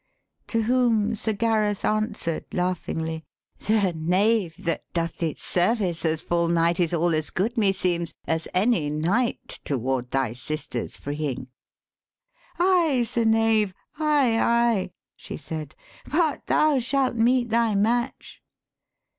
To 0.47 0.63
whom 0.63 1.13
Sir 1.13 1.33
Gareth 1.33 1.85
answer'd, 1.85 2.45
laughingly,' 2.53 3.23
The 3.67 3.93
knave 3.95 4.55
that 4.57 4.83
doth 4.93 5.19
thee 5.19 5.35
service 5.37 6.03
as 6.05 6.23
full 6.23 6.47
knight 6.47 6.79
Is 6.79 6.91
all 6.91 7.13
as 7.13 7.29
good, 7.29 7.55
meseems, 7.55 8.15
as 8.25 8.47
any 8.51 8.89
knight 8.89 9.59
Toward 9.63 10.09
thy 10.09 10.33
sister's 10.33 10.97
freeing/ 10.97 11.49
'Ay, 12.57 13.03
Sir 13.07 13.25
Knave! 13.25 13.75
Ay, 13.99 14.39
ay,' 14.39 14.91
she 15.15 15.37
said, 15.37 15.75
'but 16.09 16.47
thou 16.47 16.79
shalt 16.79 17.13
meet 17.15 17.49
thy 17.51 17.75
match.' 17.75 18.41